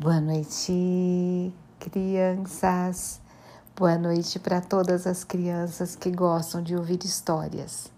Boa 0.00 0.20
noite, 0.20 1.52
crianças. 1.80 3.20
Boa 3.74 3.98
noite 3.98 4.38
para 4.38 4.60
todas 4.60 5.08
as 5.08 5.24
crianças 5.24 5.96
que 5.96 6.08
gostam 6.08 6.62
de 6.62 6.76
ouvir 6.76 7.04
histórias. 7.04 7.90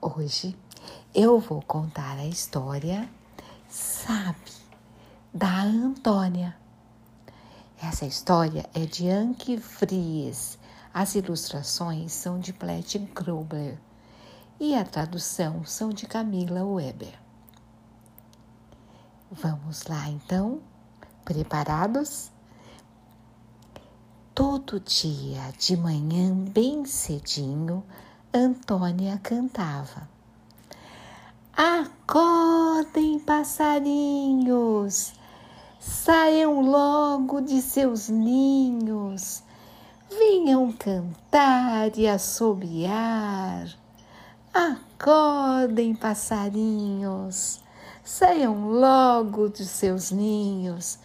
Hoje 0.00 0.56
eu 1.14 1.38
vou 1.38 1.60
contar 1.60 2.16
a 2.16 2.24
história, 2.24 3.06
sabe, 3.68 4.50
da 5.30 5.64
Antônia. 5.64 6.56
Essa 7.82 8.06
história 8.06 8.64
é 8.72 8.86
de 8.86 9.10
Anke 9.10 9.58
Fries. 9.58 10.58
As 10.94 11.14
ilustrações 11.14 12.12
são 12.14 12.40
de 12.40 12.54
Plet 12.54 12.98
Grobler 13.14 13.78
e 14.58 14.74
a 14.74 14.86
tradução 14.86 15.66
são 15.66 15.90
de 15.90 16.06
Camila 16.06 16.64
Weber. 16.64 17.12
Vamos 19.30 19.82
lá 19.82 20.08
então? 20.08 20.62
Preparados? 21.24 22.30
Todo 24.34 24.78
dia 24.80 25.52
de 25.58 25.76
manhã, 25.76 26.34
bem 26.34 26.84
cedinho, 26.84 27.82
Antônia 28.32 29.18
cantava. 29.22 30.08
Acordem, 31.56 33.20
passarinhos, 33.20 35.14
saiam 35.78 36.60
logo 36.60 37.40
de 37.40 37.62
seus 37.62 38.08
ninhos, 38.08 39.42
venham 40.10 40.72
cantar 40.72 41.96
e 41.96 42.08
assobiar. 42.08 43.68
Acordem, 44.52 45.94
passarinhos, 45.94 47.62
saiam 48.04 48.68
logo 48.68 49.48
de 49.48 49.64
seus 49.64 50.10
ninhos, 50.10 50.98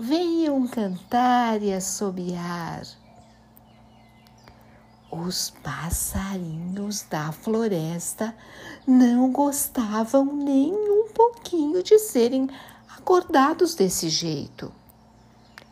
venham 0.00 0.66
cantar 0.66 1.62
e 1.62 1.74
assobiar. 1.74 2.82
Os 5.10 5.50
passarinhos 5.62 7.02
da 7.02 7.30
floresta 7.32 8.34
não 8.86 9.30
gostavam 9.30 10.24
nem 10.24 10.72
um 10.72 11.08
pouquinho 11.12 11.82
de 11.82 11.98
serem 11.98 12.48
acordados 12.96 13.74
desse 13.74 14.08
jeito 14.08 14.72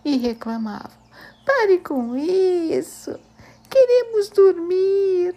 e 0.05 0.19
reclamavam: 0.19 0.91
pare 1.47 1.79
com 1.79 2.15
isso, 2.15 3.19
queremos 3.71 4.29
dormir, 4.29 5.35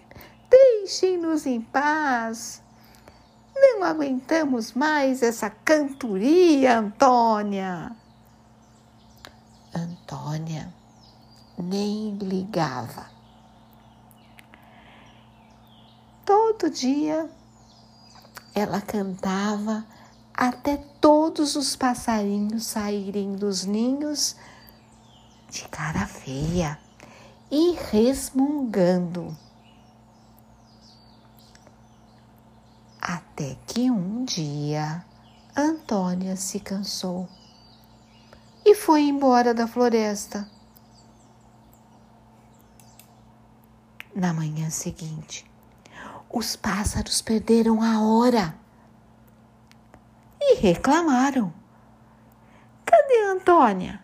deixem-nos 0.49 1.45
em 1.45 1.61
paz. 1.61 2.61
Não 3.55 3.83
aguentamos 3.83 4.73
mais 4.73 5.23
essa 5.23 5.49
cantoria, 5.49 6.79
Antônia. 6.79 8.00
Antônia 9.73 10.73
nem 11.57 12.15
ligava. 12.17 13.09
Todo 16.25 16.69
dia 16.69 17.29
ela 18.53 18.81
cantava 18.81 19.85
até 20.33 20.77
todos 20.99 21.55
os 21.55 21.75
passarinhos 21.75 22.65
saírem 22.65 23.33
dos 23.35 23.63
ninhos 23.63 24.35
de 25.49 25.67
cara 25.69 26.05
feia 26.05 26.77
e 27.49 27.71
resmungando. 27.91 29.35
Até 33.01 33.57
que 33.67 33.89
um 33.89 34.25
dia 34.25 35.05
Antônia 35.55 36.35
se 36.35 36.59
cansou 36.59 37.27
e 38.65 38.75
foi 38.75 39.03
embora 39.03 39.53
da 39.53 39.67
floresta. 39.67 40.47
Na 44.13 44.33
manhã 44.33 44.69
seguinte, 44.69 45.49
os 46.29 46.55
pássaros 46.55 47.21
perderam 47.21 47.81
a 47.81 48.01
hora 48.01 48.55
e 50.39 50.55
reclamaram. 50.55 51.53
Cadê 52.85 53.23
Antônia? 53.23 54.01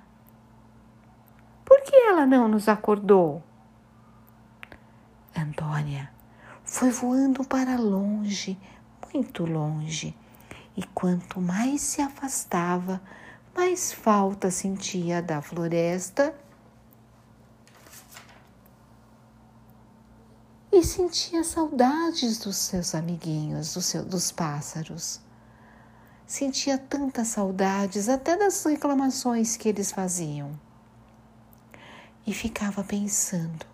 Por 1.65 1.81
que 1.83 1.95
ela 1.95 2.25
não 2.25 2.47
nos 2.47 2.69
acordou? 2.69 3.43
Antônia 5.35 6.09
foi 6.63 6.89
voando 6.89 7.43
para 7.43 7.77
longe, 7.77 8.57
muito 9.13 9.45
longe, 9.45 10.15
e 10.75 10.83
quanto 10.83 11.41
mais 11.41 11.81
se 11.81 12.01
afastava, 12.01 13.01
mais 13.57 13.91
falta 13.91 14.51
sentia 14.51 15.19
da 15.19 15.41
floresta 15.41 16.31
e 20.71 20.83
sentia 20.83 21.43
saudades 21.43 22.37
dos 22.37 22.55
seus 22.55 22.93
amiguinhos, 22.93 23.73
do 23.73 23.81
seu, 23.81 24.05
dos 24.05 24.31
pássaros. 24.31 25.19
Sentia 26.27 26.77
tantas 26.77 27.29
saudades, 27.29 28.07
até 28.07 28.37
das 28.37 28.63
reclamações 28.63 29.57
que 29.57 29.67
eles 29.69 29.91
faziam. 29.91 30.51
E 32.27 32.35
ficava 32.35 32.83
pensando: 32.83 33.65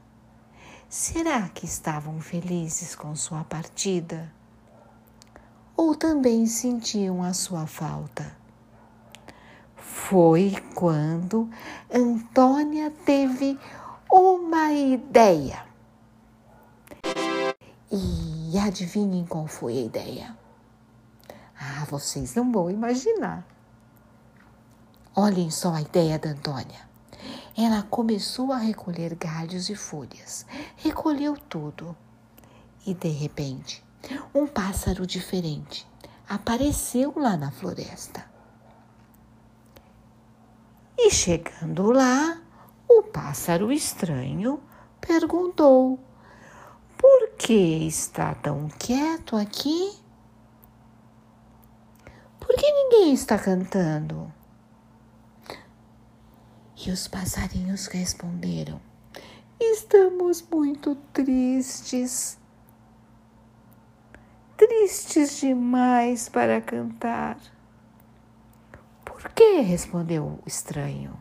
será 0.88 1.50
que 1.50 1.65
estavam 1.65 2.21
felizes 2.21 2.95
com 2.95 3.13
sua 3.17 3.44
partida? 3.44 4.31
Ou 5.75 5.94
também 5.94 6.45
sentiam 6.45 7.21
a 7.21 7.33
sua 7.33 7.67
falta? 7.67 8.42
Foi 10.09 10.53
quando 10.75 11.49
Antônia 11.89 12.91
teve 13.05 13.57
uma 14.11 14.73
ideia. 14.73 15.65
E 17.89 18.59
adivinhem 18.59 19.25
qual 19.25 19.47
foi 19.47 19.77
a 19.77 19.81
ideia? 19.81 20.37
Ah, 21.57 21.85
vocês 21.89 22.35
não 22.35 22.51
vão 22.51 22.69
imaginar. 22.69 23.47
Olhem 25.15 25.49
só 25.49 25.73
a 25.73 25.81
ideia 25.81 26.19
da 26.19 26.31
Antônia. 26.31 26.81
Ela 27.57 27.81
começou 27.83 28.51
a 28.51 28.57
recolher 28.57 29.15
galhos 29.15 29.69
e 29.69 29.75
folhas. 29.75 30.45
Recolheu 30.75 31.37
tudo. 31.37 31.95
E 32.85 32.93
de 32.93 33.09
repente, 33.09 33.81
um 34.35 34.45
pássaro 34.47 35.07
diferente 35.07 35.87
apareceu 36.27 37.13
lá 37.15 37.37
na 37.37 37.51
floresta. 37.51 38.32
E 40.97 41.09
chegando 41.09 41.91
lá, 41.91 42.41
o 42.87 43.03
pássaro 43.03 43.71
estranho 43.71 44.61
perguntou: 45.01 45.99
Por 46.97 47.29
que 47.37 47.87
está 47.87 48.35
tão 48.35 48.69
quieto 48.79 49.35
aqui? 49.35 49.97
Por 52.39 52.55
que 52.55 52.71
ninguém 52.71 53.13
está 53.13 53.39
cantando? 53.39 54.31
E 56.85 56.91
os 56.91 57.07
passarinhos 57.07 57.87
responderam: 57.87 58.79
Estamos 59.59 60.41
muito 60.51 60.95
tristes. 61.13 62.37
Tristes 64.57 65.39
demais 65.39 66.29
para 66.29 66.61
cantar. 66.61 67.37
Por 69.23 69.31
quê? 69.31 69.61
respondeu 69.61 70.25
o 70.25 70.39
estranho. 70.45 71.13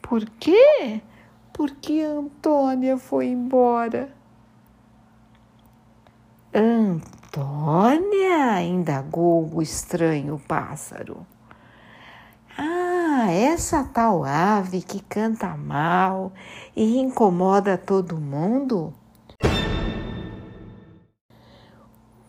Por 0.00 0.24
quê? 0.38 1.02
Porque 1.52 2.00
Antônia 2.02 2.96
foi 2.96 3.26
embora. 3.26 4.14
Antônia? 6.54 7.02
indagou 8.62 9.52
o 9.52 9.60
estranho 9.60 10.40
pássaro. 10.46 11.26
Ah, 12.56 13.26
essa 13.32 13.82
tal 13.82 14.22
ave 14.24 14.82
que 14.82 15.02
canta 15.02 15.56
mal 15.56 16.32
e 16.76 16.96
incomoda 16.96 17.76
todo 17.76 18.20
mundo? 18.20 18.94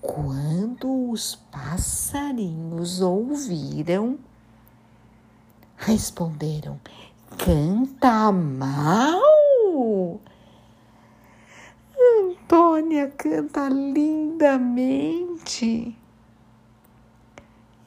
Quando 0.02 1.12
os 1.12 1.36
passarinhos 1.36 3.00
ouviram, 3.00 4.18
responderam: 5.86 6.80
Canta 7.38 8.32
mal? 8.32 9.22
Antônia 12.20 13.10
canta 13.10 13.70
lindamente. 13.70 15.06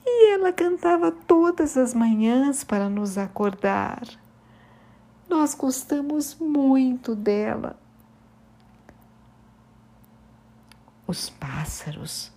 E 0.05 0.33
ela 0.33 0.53
cantava 0.53 1.11
todas 1.11 1.77
as 1.77 1.93
manhãs 1.93 2.63
para 2.63 2.89
nos 2.89 3.19
acordar. 3.19 4.07
Nós 5.29 5.55
gostamos 5.55 6.37
muito 6.37 7.15
dela. 7.17 7.79
Os 11.07 11.29
pássaros, 11.31 12.33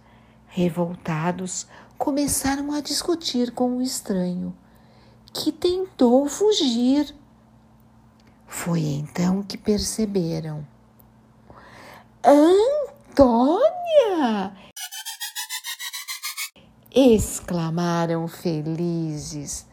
revoltados, 0.48 1.68
começaram 1.98 2.72
a 2.72 2.82
discutir 2.82 3.52
com 3.52 3.78
o 3.78 3.82
estranho, 3.82 4.56
que 5.34 5.52
tentou 5.52 6.28
fugir. 6.28 7.16
Foi 8.48 8.82
então 8.82 9.44
que 9.44 9.58
perceberam. 9.58 10.66
Antônia! 12.24 13.70
exclamaram 16.92 18.28
felizes. 18.28 19.66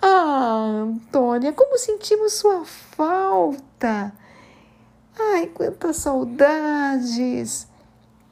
Ah, 0.00 0.82
Antônia, 0.82 1.52
como 1.52 1.78
sentimos 1.78 2.34
sua 2.34 2.64
falta! 2.64 4.12
Ai, 5.18 5.46
quantas 5.48 5.96
saudades! 5.96 7.68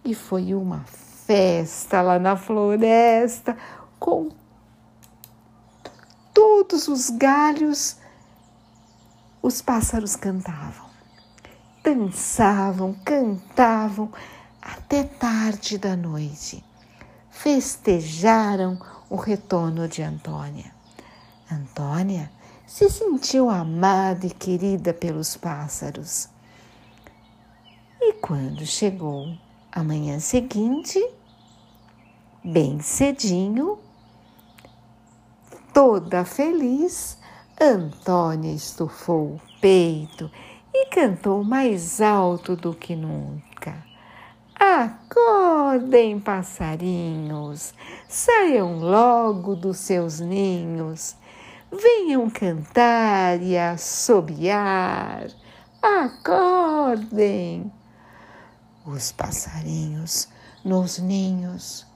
E 0.05 0.15
foi 0.15 0.55
uma 0.55 0.85
festa 0.87 2.01
lá 2.01 2.19
na 2.19 2.37
floresta 2.37 3.57
com 3.99 4.31
todos 6.69 6.87
os 6.87 7.11
galhos. 7.11 7.97
Os 9.41 9.63
pássaros 9.63 10.15
cantavam, 10.15 10.87
dançavam, 11.83 12.95
cantavam 13.05 14.13
até 14.61 15.05
tarde 15.05 15.79
da 15.79 15.97
noite. 15.97 16.63
Festejaram 17.31 18.79
o 19.09 19.17
retorno 19.17 19.89
de 19.89 20.03
Antônia. 20.03 20.73
Antônia 21.51 22.31
se 22.67 22.91
sentiu 22.91 23.49
amada 23.49 24.27
e 24.27 24.31
querida 24.31 24.93
pelos 24.93 25.37
pássaros. 25.37 26.29
E 28.01 28.13
quando 28.15 28.67
chegou 28.67 29.35
a 29.73 29.83
manhã 29.83 30.21
seguinte, 30.21 31.01
bem 32.45 32.81
cedinho, 32.81 33.79
toda 35.79 36.25
feliz, 36.25 37.17
Antônia 37.61 38.53
estufou 38.53 39.35
o 39.35 39.41
peito 39.61 40.29
e 40.75 40.87
cantou 40.87 41.45
mais 41.45 42.01
alto 42.01 42.57
do 42.57 42.75
que 42.75 42.97
nunca. 42.97 43.77
Acordem, 44.59 46.19
passarinhos, 46.19 47.73
saiam 48.09 48.81
logo 48.81 49.55
dos 49.55 49.77
seus 49.77 50.19
ninhos 50.19 51.15
venham 51.71 52.29
cantar 52.29 53.41
e 53.41 53.57
assobiar. 53.57 55.29
Acordem! 55.81 57.71
Os 58.85 59.13
passarinhos 59.13 60.29
nos 60.65 60.99
ninhos, 60.99 61.87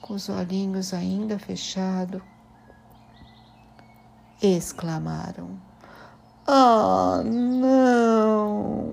com 0.00 0.14
os 0.14 0.30
olhinhos 0.30 0.94
ainda 0.94 1.38
fechados, 1.38 2.22
exclamaram: 4.42 5.60
Oh, 6.46 7.22
não! 7.24 8.88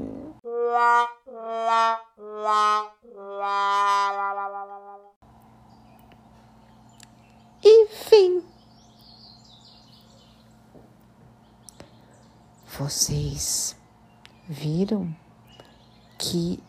E 7.63 7.87
fim. 7.87 8.43
Vocês 12.77 13.75
viram 14.47 15.15
que 16.17 16.61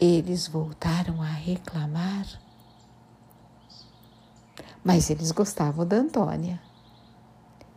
eles 0.00 0.48
voltaram 0.48 1.22
a 1.22 1.26
reclamar? 1.26 2.26
Mas 4.84 5.10
eles 5.10 5.30
gostavam 5.30 5.86
da 5.86 5.96
Antônia. 5.96 6.60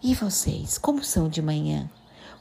E 0.08 0.14
vocês, 0.14 0.78
como 0.78 1.04
são 1.04 1.28
de 1.28 1.42
manhã? 1.42 1.90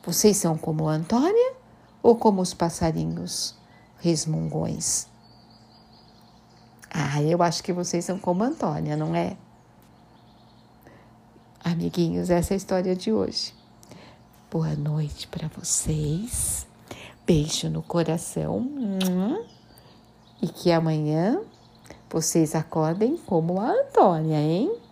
Vocês 0.05 0.37
são 0.37 0.55
como 0.55 0.87
Antônia 0.87 1.55
ou 2.02 2.14
como 2.14 2.43
os 2.43 2.52
passarinhos 2.52 3.55
resmungões? 3.96 5.06
Ah, 6.90 7.22
eu 7.22 7.43
acho 7.43 7.64
que 7.64 7.72
vocês 7.72 8.05
são 8.05 8.19
como 8.19 8.44
Antônia, 8.44 8.99
não 8.99 9.14
é? 9.14 9.38
Amiguinhos, 11.64 12.28
essa 12.28 12.52
é 12.52 12.55
a 12.55 12.58
história 12.58 12.94
de 12.94 13.11
hoje. 13.11 13.55
Boa 14.50 14.76
noite 14.76 15.26
para 15.26 15.49
vocês. 15.49 16.67
Beijo 17.26 17.70
no 17.70 17.82
coração. 17.82 18.70
E 20.43 20.49
que 20.49 20.70
amanhã 20.70 21.40
vocês 22.10 22.55
acordem 22.55 23.17
como 23.17 23.58
a 23.58 23.70
Antônia, 23.70 24.38
hein? 24.38 24.83